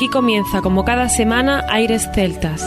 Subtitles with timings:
[0.00, 2.64] Aquí comienza, como cada semana, Aires Celtas.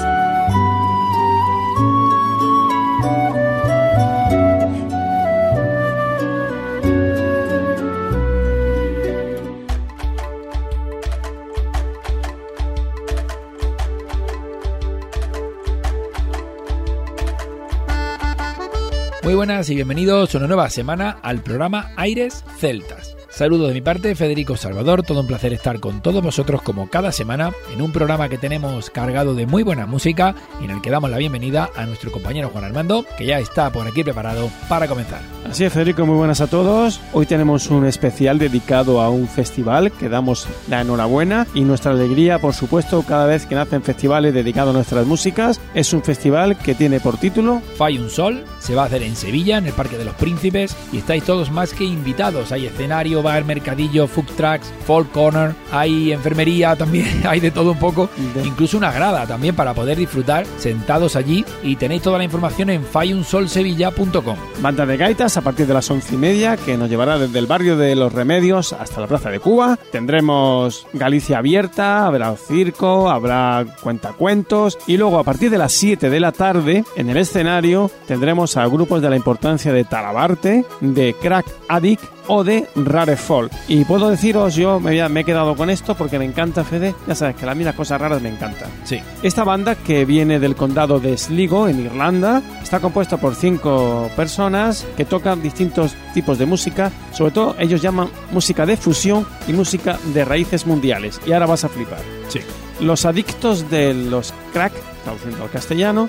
[19.24, 23.13] Muy buenas y bienvenidos a una nueva semana al programa Aires Celtas.
[23.34, 27.12] Saludos de mi parte, Federico Salvador, todo un placer estar con todos vosotros como cada
[27.12, 30.92] semana en un programa que tenemos cargado de muy buena música y en el que
[30.92, 34.88] damos la bienvenida a nuestro compañero Juan Armando, que ya está por aquí preparado para
[34.88, 35.22] comenzar.
[35.50, 37.02] Así es, Federico, muy buenas a todos.
[37.12, 42.38] Hoy tenemos un especial dedicado a un festival que damos la enhorabuena y nuestra alegría,
[42.38, 45.60] por supuesto, cada vez que nacen festivales dedicados a nuestras músicas.
[45.74, 49.16] Es un festival que tiene por título Fai un Sol, se va a hacer en
[49.16, 52.52] Sevilla, en el Parque de los Príncipes, y estáis todos más que invitados.
[52.52, 57.80] Hay escenario, bar, mercadillo, food trucks, folk corner, hay enfermería también, hay de todo un
[57.80, 58.10] poco,
[58.44, 62.84] incluso una grada también para poder disfrutar sentados allí y tenéis toda la información en
[62.84, 64.38] faiunsolsevilla.com.
[64.62, 67.48] Banda de Gaitas a partir de las once y media que nos llevará desde el
[67.48, 69.78] barrio de Los Remedios hasta la Plaza de Cuba.
[69.92, 76.20] Tendremos Galicia abierta, habrá circo, habrá cuentacuentos y luego a partir de las 7 de
[76.20, 81.46] la tarde en el escenario tendremos a grupos de la importancia de Talabarte, de Crack
[81.68, 83.50] Addict o de Rare Fall.
[83.68, 87.36] Y puedo deciros, yo me, he quedado con esto porque me encanta Fede, ya sabes
[87.36, 88.70] que a mí las cosas raras me encantan.
[88.84, 89.00] Sí.
[89.22, 94.86] Esta banda, que viene del condado de Sligo, en Irlanda, está compuesta por cinco personas
[94.96, 96.92] que tocan distintos tipos de música.
[97.12, 101.20] Sobre todo, ellos llaman música de fusión y música de raíces mundiales.
[101.26, 102.00] Y ahora vas a flipar.
[102.30, 102.40] Sí.
[102.80, 104.74] Los adictos de los crack,
[105.04, 106.08] traduciendo al castellano,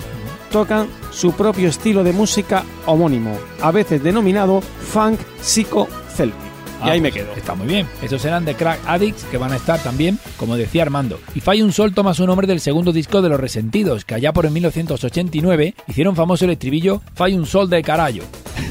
[0.55, 6.33] tocan su propio estilo de música homónimo, a veces denominado funk psico-celtic.
[6.33, 7.35] Y Ah, ahí me pues, quedo.
[7.35, 7.85] Está muy bien.
[8.01, 11.19] Esos serán de Crack Addicts que van a estar también, como decía Armando.
[11.33, 14.31] Y Fai un Sol toma su nombre del segundo disco de Los Resentidos, que allá
[14.31, 18.23] por el 1989 hicieron famoso el estribillo Fai un Sol de Carayo.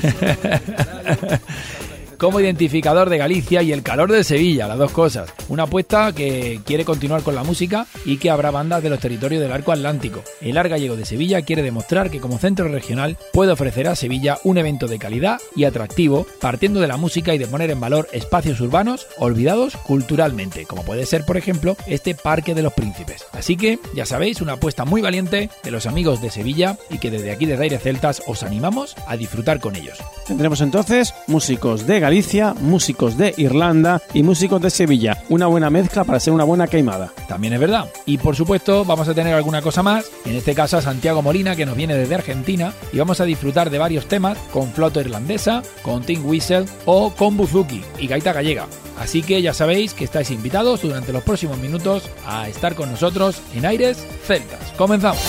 [2.25, 5.31] como identificador de Galicia y el calor de Sevilla, las dos cosas.
[5.51, 9.43] Una apuesta que quiere continuar con la música y que habrá bandas de los territorios
[9.43, 10.23] del arco atlántico.
[10.41, 14.39] El Ar Gallego de Sevilla quiere demostrar que como centro regional puede ofrecer a Sevilla
[14.43, 18.09] un evento de calidad y atractivo, partiendo de la música y de poner en valor
[18.13, 23.27] espacios urbanos olvidados culturalmente, como puede ser por ejemplo este Parque de los Príncipes.
[23.33, 27.11] Así que, ya sabéis, una apuesta muy valiente de los amigos de Sevilla y que
[27.11, 29.99] desde aquí desde Aire Celtas os animamos a disfrutar con ellos.
[30.27, 32.14] Tendremos entonces músicos de Galicia,
[32.61, 35.25] músicos de Irlanda y músicos de Sevilla.
[35.31, 37.13] Una buena mezcla para ser una buena queimada.
[37.27, 37.91] También es verdad.
[38.07, 41.57] Y por supuesto vamos a tener alguna cosa más, en este caso a Santiago Molina
[41.57, 45.63] que nos viene desde Argentina y vamos a disfrutar de varios temas con flauta irlandesa,
[45.83, 48.69] con Tim Whistle o con buzuki y gaita gallega.
[49.01, 53.41] Así que ya sabéis que estáis invitados durante los próximos minutos a estar con nosotros
[53.55, 54.71] en Aires Celtas.
[54.77, 55.23] Comenzamos.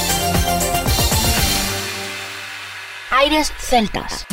[3.10, 4.28] Aires Celtas.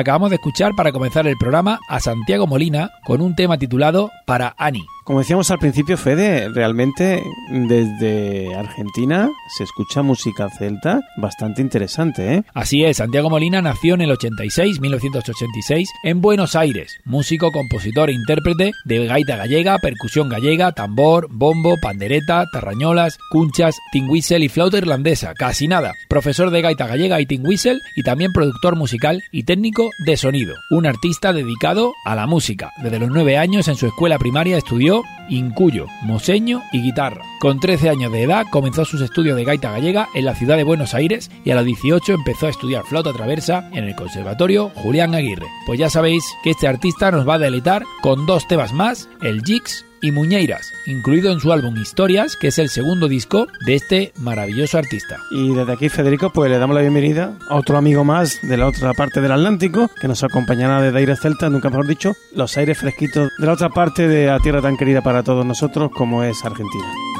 [0.00, 4.54] Acabamos de escuchar para comenzar el programa a Santiago Molina con un tema titulado Para
[4.56, 4.80] Ani.
[5.10, 7.20] Como decíamos al principio, Fede, realmente
[7.50, 12.44] desde Argentina se escucha música celta bastante interesante, ¿eh?
[12.54, 18.12] Así es, Santiago Molina nació en el 86, 1986, en Buenos Aires, músico, compositor e
[18.12, 24.78] intérprete de gaita gallega, percusión gallega, tambor, bombo, pandereta, tarrañolas, cunchas, tin whistle y flauta
[24.78, 25.92] irlandesa, casi nada.
[26.08, 30.54] Profesor de gaita gallega y tin whistle y también productor musical y técnico de sonido.
[30.70, 32.70] Un artista dedicado a la música.
[32.80, 37.24] Desde los nueve años en su escuela primaria estudió incuyo, moseño y guitarra.
[37.40, 40.64] Con 13 años de edad comenzó sus estudios de gaita gallega en la ciudad de
[40.64, 45.14] Buenos Aires y a los 18 empezó a estudiar flauta traversa en el Conservatorio Julián
[45.14, 45.46] Aguirre.
[45.66, 49.42] Pues ya sabéis que este artista nos va a deleitar con dos temas más, el
[49.42, 54.12] Jigs y Muñeiras, incluido en su álbum Historias, que es el segundo disco de este
[54.18, 55.18] maravilloso artista.
[55.30, 58.66] Y desde aquí, Federico, pues le damos la bienvenida a otro amigo más de la
[58.66, 62.78] otra parte del Atlántico, que nos acompañará desde Aires Celta, nunca mejor dicho, los aires
[62.78, 66.44] fresquitos de la otra parte de la tierra tan querida para todos nosotros como es
[66.44, 67.19] Argentina.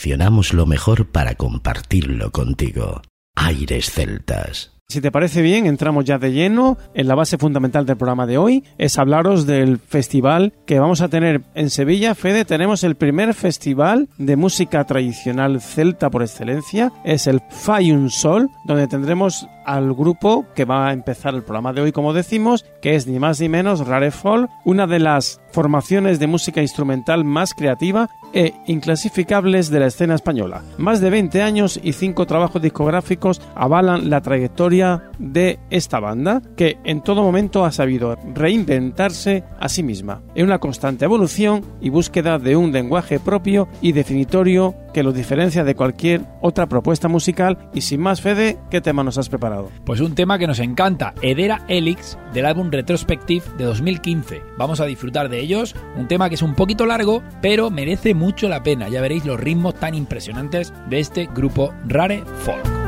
[0.00, 3.02] seleccionamos lo mejor para compartirlo contigo.
[3.36, 4.72] Aires Celtas.
[4.88, 8.38] Si te parece bien, entramos ya de lleno en la base fundamental del programa de
[8.38, 12.16] hoy, es hablaros del festival que vamos a tener en Sevilla.
[12.16, 18.48] Fede, tenemos el primer festival de música tradicional celta por excelencia, es el Fayun Sol,
[18.64, 22.96] donde tendremos al grupo que va a empezar el programa de hoy, como decimos, que
[22.96, 28.08] es ni más ni menos Rarefol, una de las formaciones de música instrumental más creativa
[28.32, 30.62] e inclasificables de la escena española.
[30.78, 36.78] Más de 20 años y 5 trabajos discográficos avalan la trayectoria de esta banda, que
[36.84, 42.38] en todo momento ha sabido reinventarse a sí misma, en una constante evolución y búsqueda
[42.38, 47.58] de un lenguaje propio y definitorio que los diferencia de cualquier otra propuesta musical.
[47.74, 49.70] Y sin más, Fede, ¿qué tema nos has preparado?
[49.84, 54.42] Pues un tema que nos encanta, Edera Elix, del álbum Retrospective de 2015.
[54.56, 58.48] Vamos a disfrutar de ellos, un tema que es un poquito largo, pero merece mucho
[58.48, 58.88] la pena.
[58.88, 62.79] Ya veréis los ritmos tan impresionantes de este grupo Rare Folk.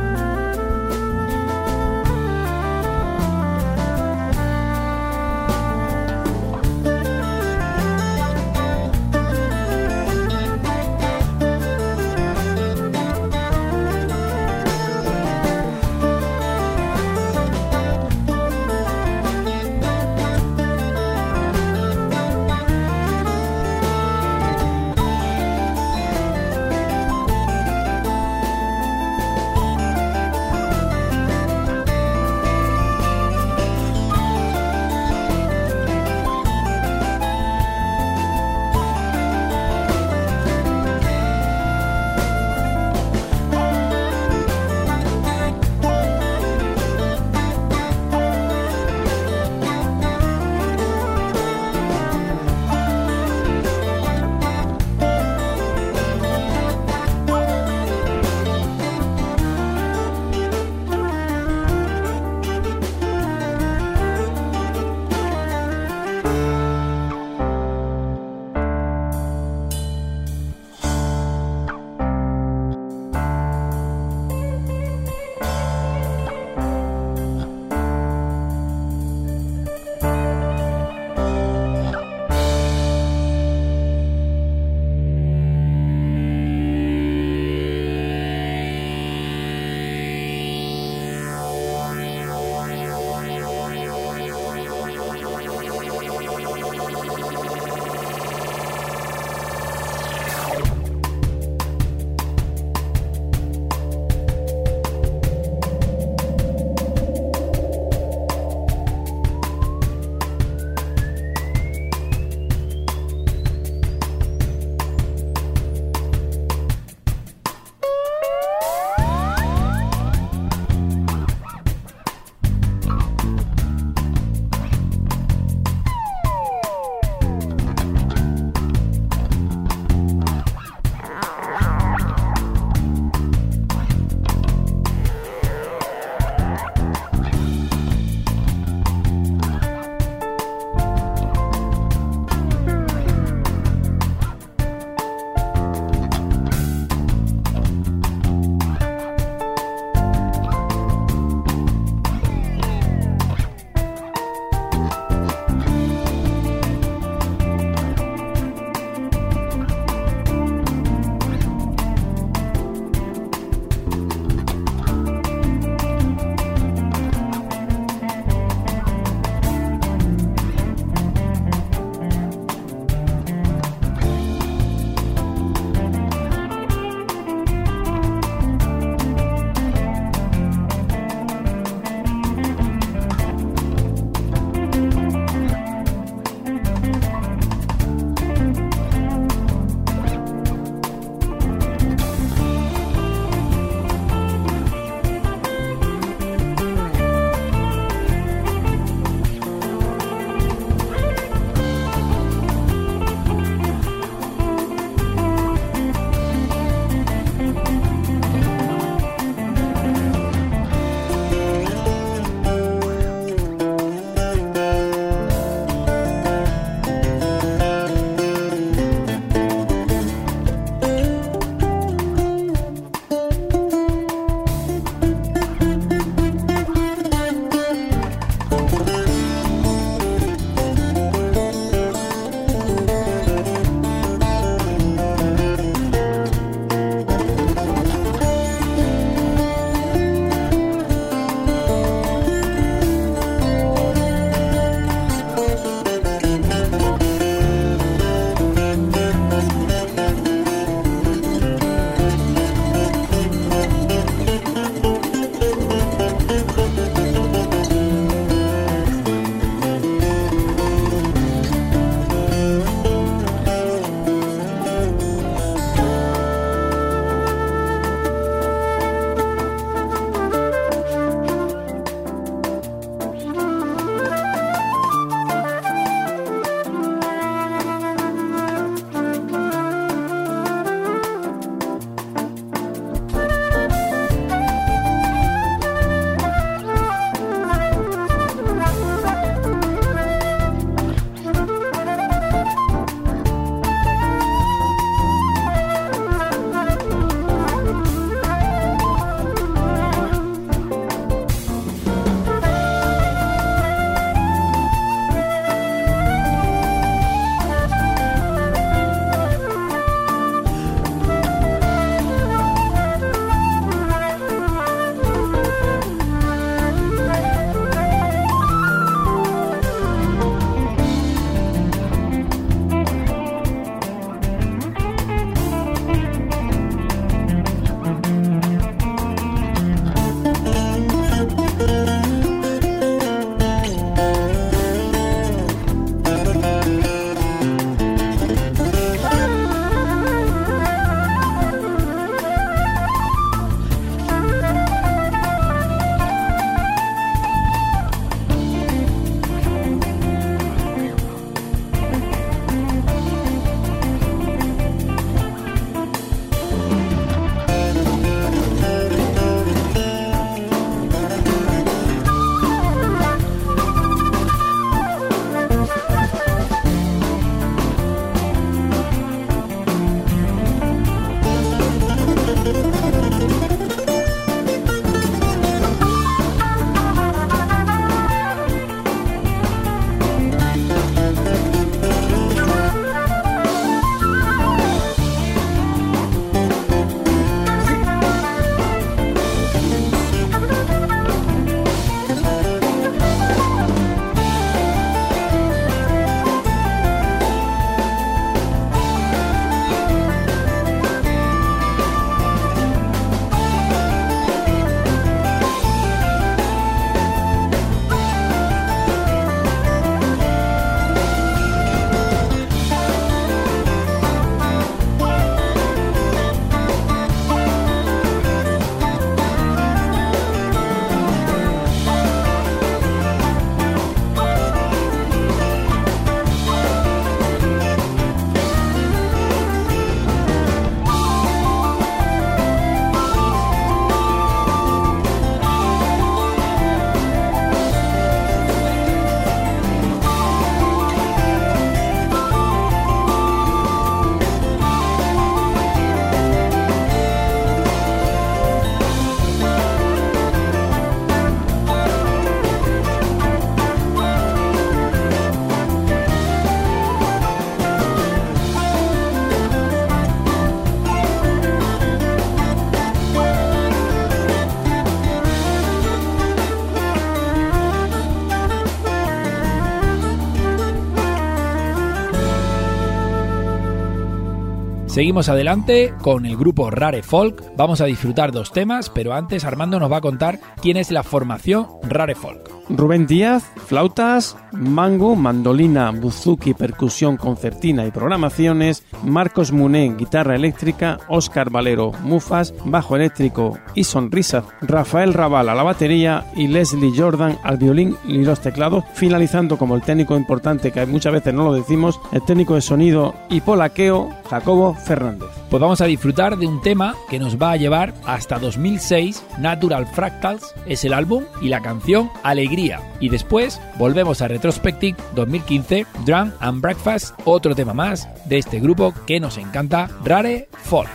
[474.92, 477.56] Seguimos adelante con el grupo Rare Folk.
[477.56, 481.02] Vamos a disfrutar dos temas, pero antes Armando nos va a contar quién es la
[481.02, 482.51] formación Rare Folk.
[482.74, 491.50] Rubén Díaz, flautas, mango, mandolina, buzuki, percusión, concertina y programaciones, Marcos Muné, guitarra eléctrica, Oscar
[491.50, 497.58] Valero, mufas, bajo eléctrico y sonrisa, Rafael Raval a la batería y Leslie Jordan al
[497.58, 502.00] violín y los teclados, finalizando como el técnico importante que muchas veces no lo decimos,
[502.12, 505.28] el técnico de sonido y polaqueo, Jacobo Fernández.
[505.50, 509.86] Pues vamos a disfrutar de un tema que nos va a llevar hasta 2006, Natural
[509.86, 512.61] Fractals es el álbum y la canción Alegría.
[513.00, 518.94] Y después volvemos a Retrospective 2015, Drum and Breakfast, otro tema más de este grupo
[519.06, 520.90] que nos encanta, Rare folk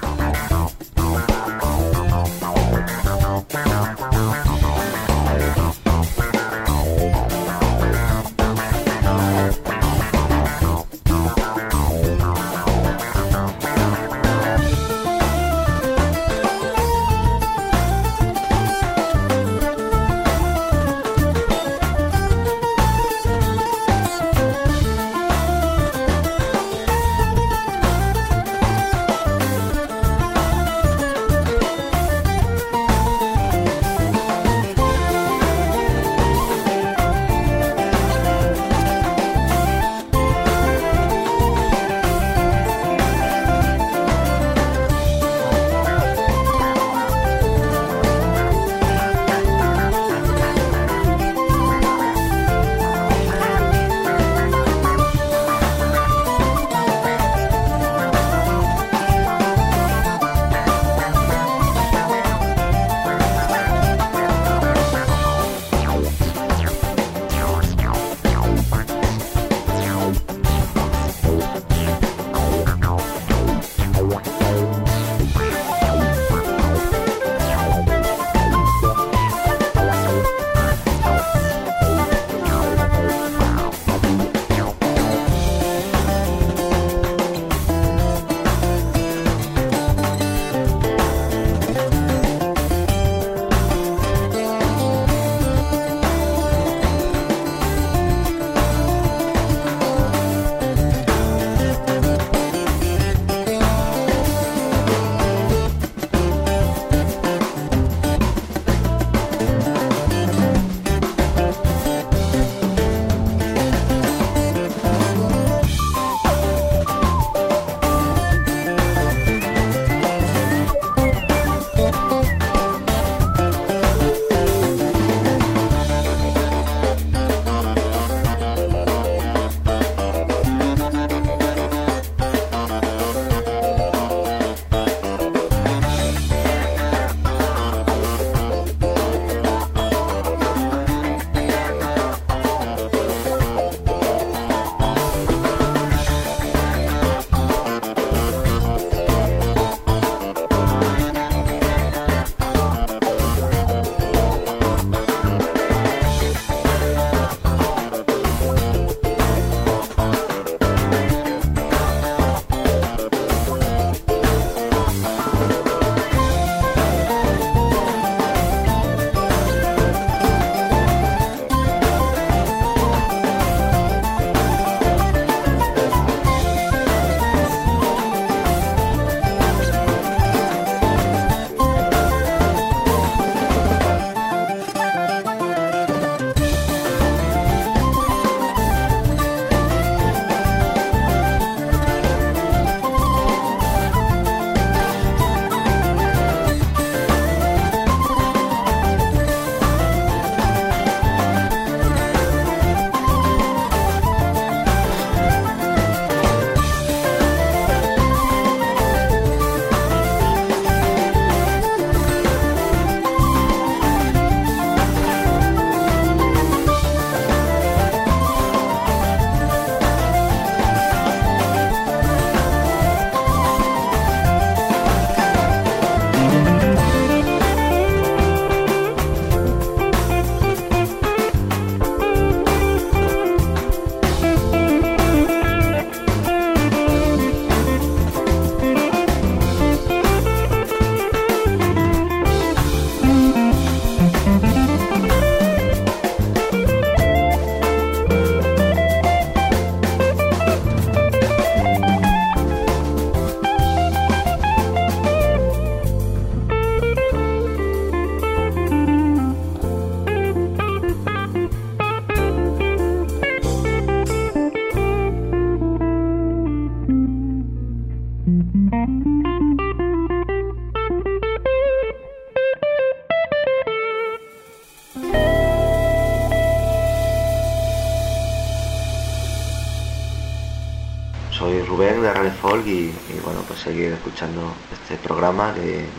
[284.17, 285.93] escuchando este programa que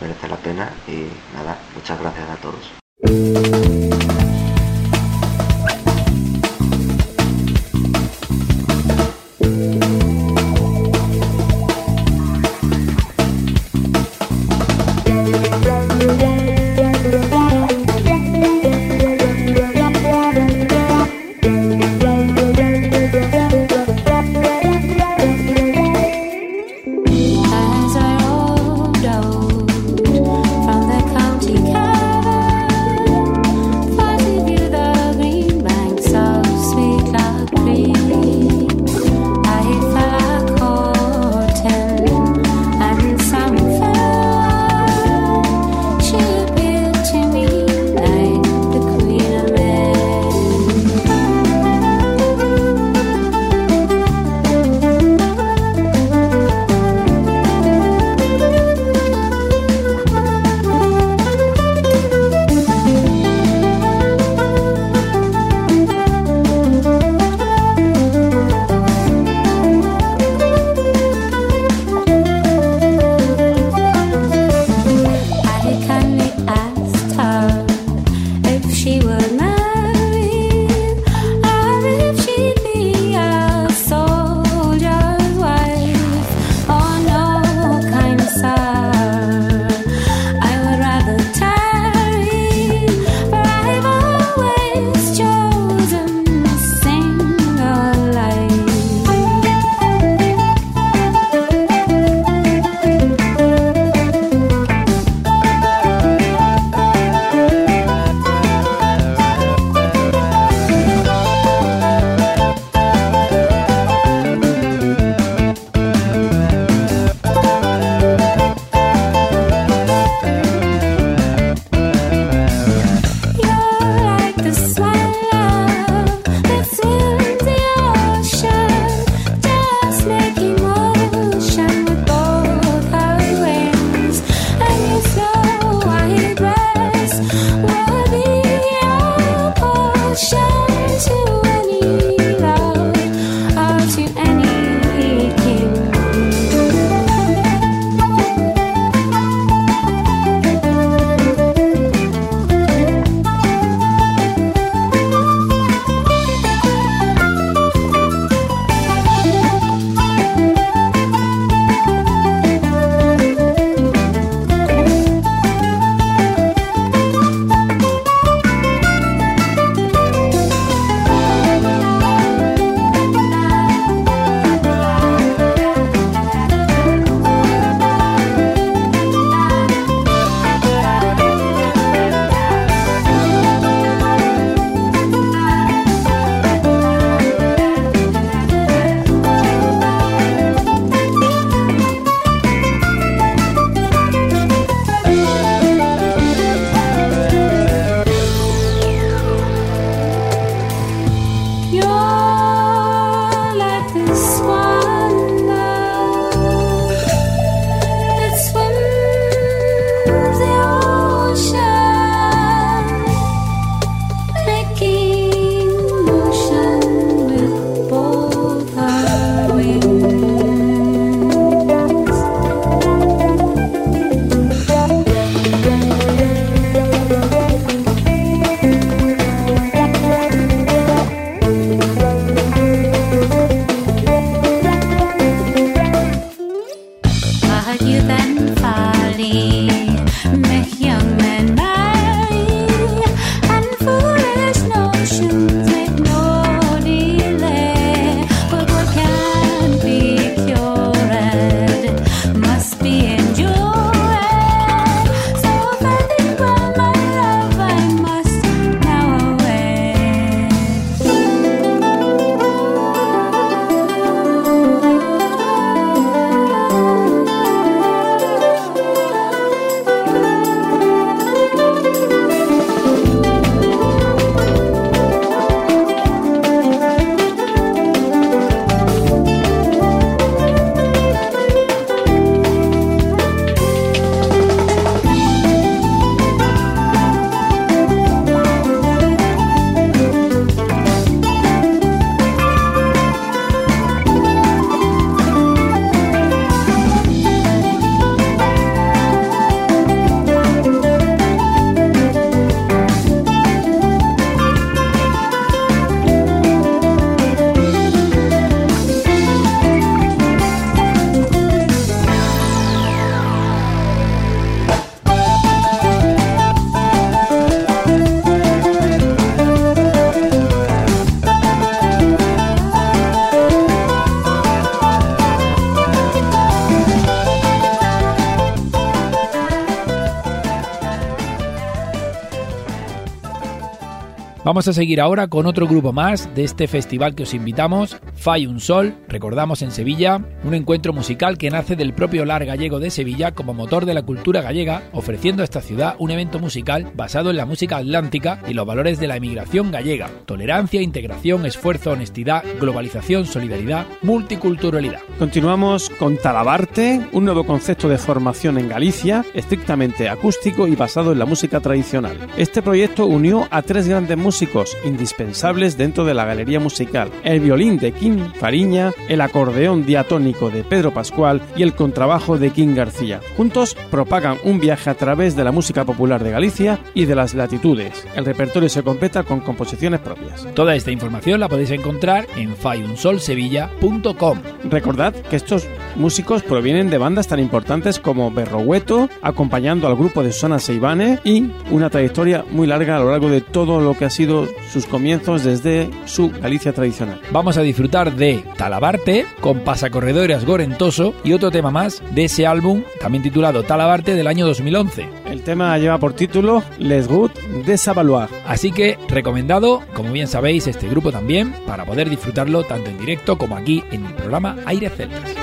[334.59, 338.45] Vamos a seguir ahora con otro grupo más de este festival que os invitamos, Fai
[338.45, 342.91] un Sol, recordamos en Sevilla, un encuentro musical que nace del propio Lar Gallego de
[342.91, 347.29] Sevilla como motor de la cultura gallega, ofreciendo a esta ciudad un evento musical basado
[347.29, 352.45] en la música atlántica y los valores de la emigración gallega, tolerancia, integración, esfuerzo, honestidad,
[352.61, 355.01] globalización, solidaridad, multiculturalidad.
[355.17, 361.19] Continuamos con Talabarte, un nuevo concepto de formación en Galicia, estrictamente acústico y basado en
[361.19, 362.17] la música tradicional.
[362.37, 367.77] Este proyecto unió a tres grandes músicos indispensables dentro de la galería musical, el violín
[367.77, 373.19] de Kim Fariña, el acordeón diatónico de Pedro Pascual y el contrabajo de Kim García.
[373.35, 377.33] Juntos propagan un viaje a través de la música popular de Galicia y de las
[377.33, 378.07] latitudes.
[378.15, 380.28] El repertorio se completa con composiciones propias.
[380.53, 384.39] Toda esta información la podéis encontrar en fayunsolsevilla.com.
[384.69, 390.31] Recordad que estos músicos provienen de bandas tan importantes como Berrogueto, acompañando al grupo de
[390.31, 394.09] Susana Seibane y una trayectoria muy larga a lo largo de todo lo que ha
[394.09, 397.21] sido sus comienzos desde su Galicia tradicional.
[397.31, 402.83] Vamos a disfrutar de Talabarte con Pasacorredores Gorentoso y otro tema más de ese álbum,
[402.99, 405.18] también titulado Talabarte del año 2011.
[405.29, 407.31] El tema lleva por título Les Good
[407.65, 408.27] de.
[408.47, 413.37] Así que recomendado, como bien sabéis, este grupo también para poder disfrutarlo tanto en directo
[413.37, 415.35] como aquí en el programa Aire Celtas.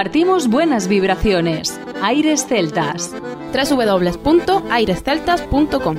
[0.00, 1.78] Compartimos buenas vibraciones.
[2.00, 3.14] Aires Celtas.
[3.52, 5.96] www.airesceltas.com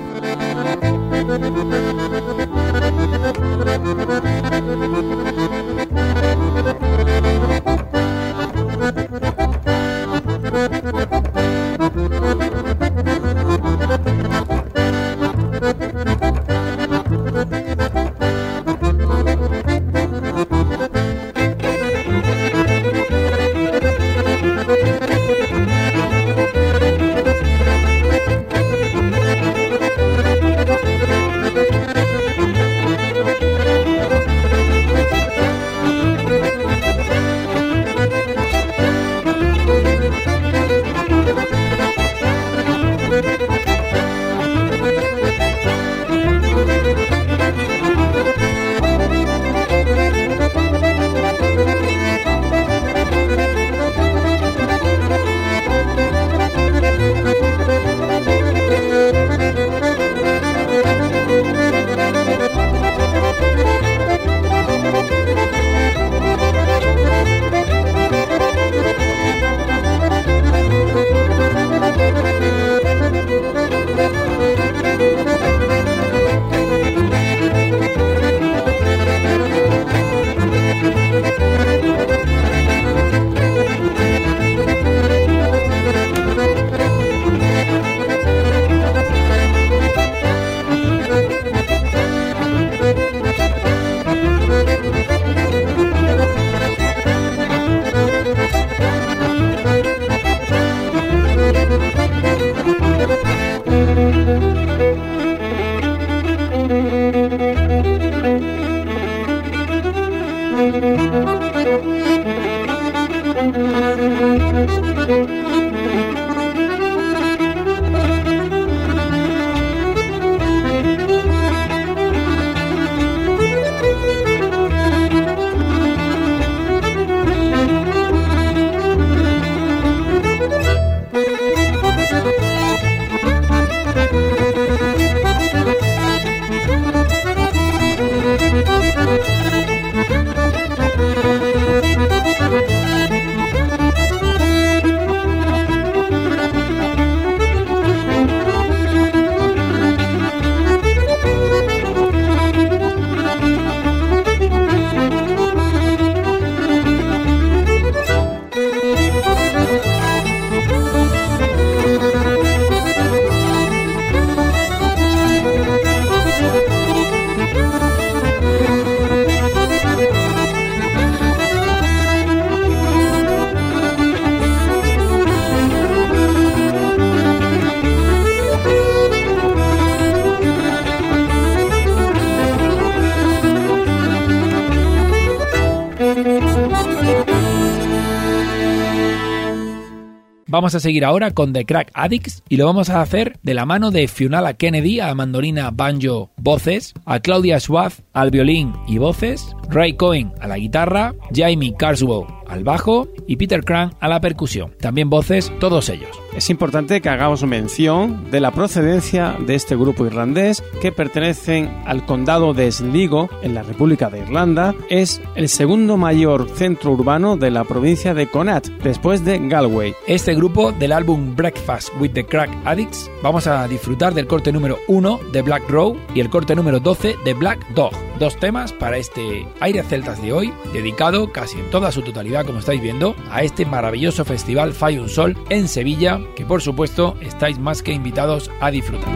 [190.62, 193.66] Vamos a seguir ahora con The Crack Addicts y lo vamos a hacer de la
[193.66, 199.56] mano de Fiunala Kennedy a mandolina banjo voces, a Claudia Schwab al violín y voces,
[199.70, 204.74] Ray Cohen a la guitarra, Jamie Carswell al bajo y Peter Cran a la percusión.
[204.80, 206.10] También voces todos ellos.
[206.36, 212.06] Es importante que hagamos mención de la procedencia de este grupo irlandés que pertenecen al
[212.06, 214.74] condado de Sligo en la República de Irlanda.
[214.90, 219.94] Es el segundo mayor centro urbano de la provincia de Connacht después de Galway.
[220.08, 224.78] Este grupo del álbum Breakfast with the Crack Addicts vamos a disfrutar del corte número
[224.88, 227.92] 1 de Black Row y el corte número 12 de Black Dog.
[228.20, 232.60] Dos temas para este aire celtas de hoy, dedicado casi en toda su totalidad, como
[232.60, 237.60] estáis viendo, a este maravilloso festival Fai un Sol en Sevilla, que por supuesto estáis
[237.60, 239.10] más que invitados a disfrutar.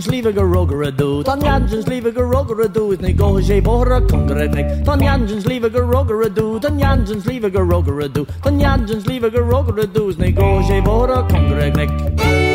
[0.00, 4.00] sliwe go a do Tan Jansen sliwe go a do is ne go sé bora
[4.00, 8.60] kongere nek Tan Jansen sliwe go a do Tan Jansen sliwe go a do Tan
[8.60, 12.49] Jansen sliwe go a do is ne go sé bora kongere nek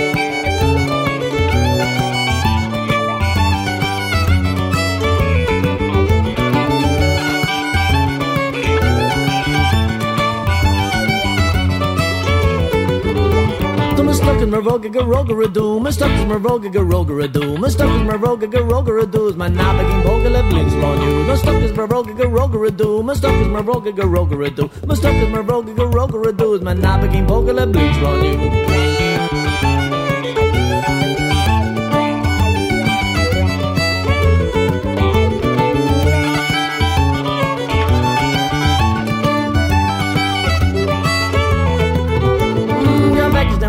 [14.46, 19.36] Stuckers Maroga Garoga Ado, my Stuckers Maroga Garoga Ado, my Stuckers Maroga Garoga Ado is
[19.36, 21.24] my Nabagin Bogala Blitz on you.
[21.24, 26.54] My Stuckers Maroga Garoga Ado, my Stuckers Maroga Garoga Ado, my Stuckers Maroga Garoga Ado
[26.54, 28.24] is my Nabagin Bogala Blitz on
[29.90, 29.95] you.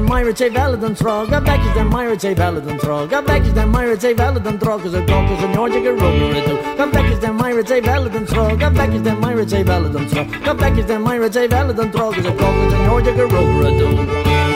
[0.06, 4.14] mairché vela den trog a bekis den mairché vela den trog a bekis den mairché
[4.16, 7.38] vela den trog is a gok is a norge ge roger it come bekis den
[7.38, 11.48] mairché vela den trog a bekis den mairché vela den trog a bekis den mairché
[11.48, 14.55] vela den trog is a gok is a norge ge roger it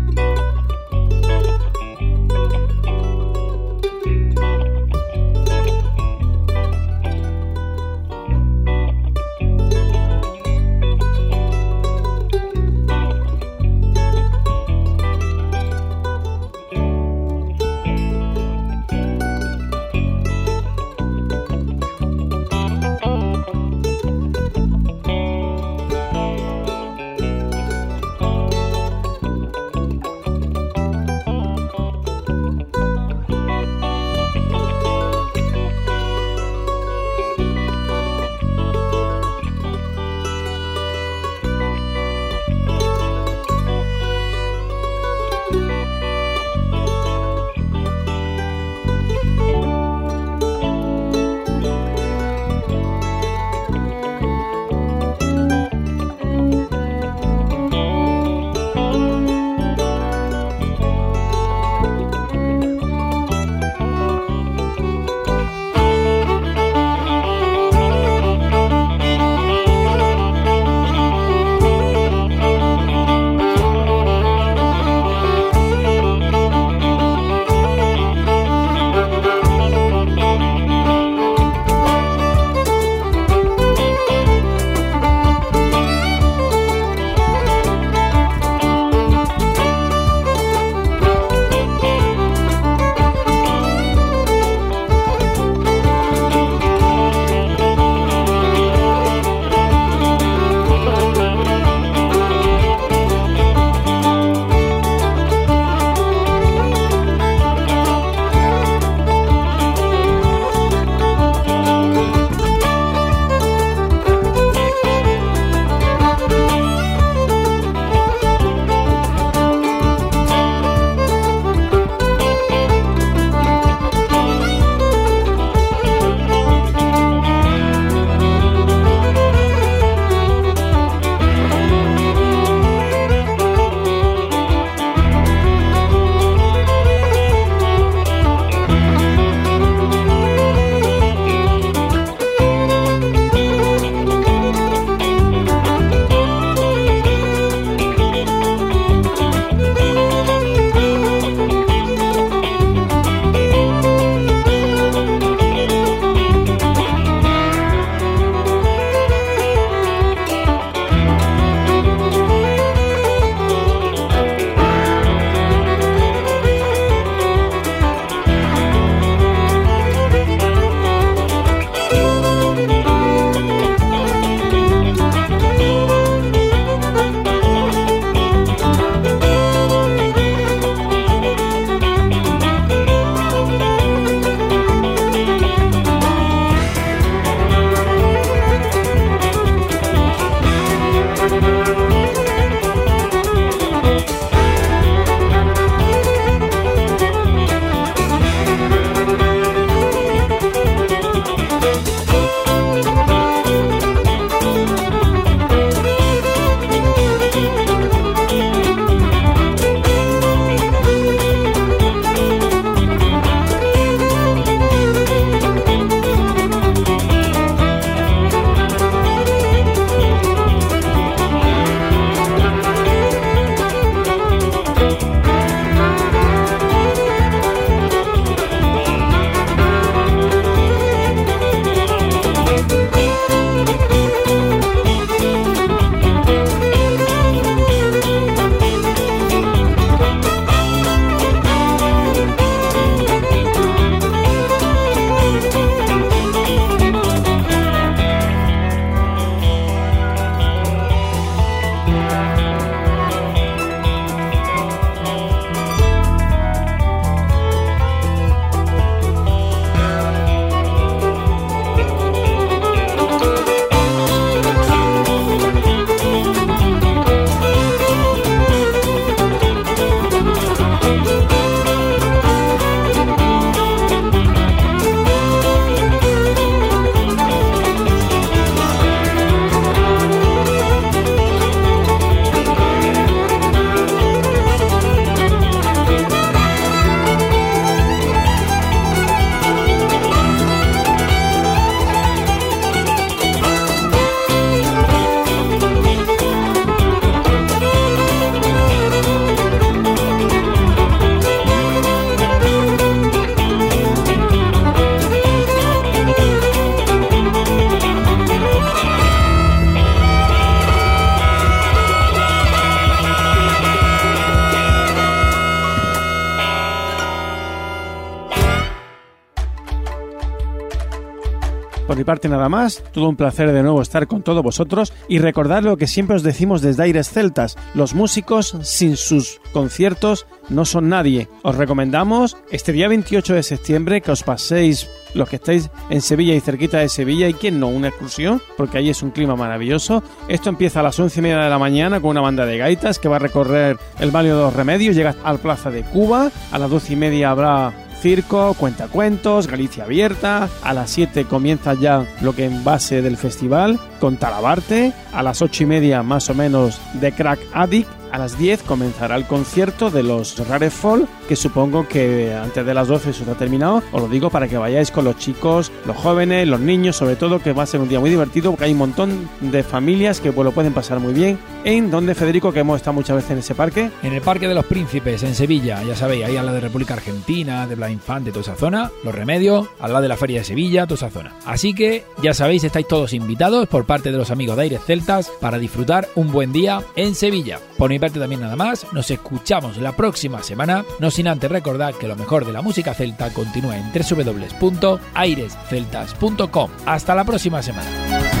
[322.01, 324.91] Por mi parte nada más, todo un placer de nuevo estar con todos vosotros.
[325.07, 330.25] Y recordar lo que siempre os decimos desde Aires Celtas, los músicos sin sus conciertos
[330.49, 331.27] no son nadie.
[331.43, 336.33] Os recomendamos este día 28 de septiembre que os paséis los que estáis en Sevilla
[336.33, 340.01] y cerquita de Sevilla y quien no, una excursión, porque ahí es un clima maravilloso.
[340.27, 342.97] Esto empieza a las once y media de la mañana con una banda de gaitas
[342.97, 346.57] que va a recorrer el barrio de los remedios, llega al Plaza de Cuba, a
[346.57, 347.71] las doce y media habrá
[348.01, 350.49] circo, cuentacuentos, Galicia abierta.
[350.63, 354.93] A las 7 comienza ya lo que en base del festival con Talabarte.
[355.13, 359.15] A las ocho y media más o menos de Crack Addict a las 10 comenzará
[359.15, 363.83] el concierto de los Rarefall, que supongo que antes de las 12 se ha terminado.
[363.91, 367.39] Os lo digo para que vayáis con los chicos, los jóvenes, los niños, sobre todo,
[367.39, 370.31] que va a ser un día muy divertido porque hay un montón de familias que
[370.31, 371.39] pues, lo pueden pasar muy bien.
[371.63, 372.51] ¿En donde Federico?
[372.51, 373.91] Que hemos estado muchas veces en ese parque.
[374.03, 376.95] En el Parque de los Príncipes, en Sevilla, ya sabéis, ahí al lado de República
[376.95, 380.45] Argentina, de Bla Infante, toda esa zona, Los Remedios, al lado de la Feria de
[380.45, 381.33] Sevilla, toda esa zona.
[381.45, 385.31] Así que, ya sabéis, estáis todos invitados por parte de los amigos de Aires Celtas
[385.39, 387.59] para disfrutar un buen día en Sevilla.
[388.01, 392.17] Parte también nada más, nos escuchamos la próxima semana, no sin antes recordar que lo
[392.17, 396.71] mejor de la música celta continúa en www.airesceltas.com.
[396.85, 398.40] Hasta la próxima semana.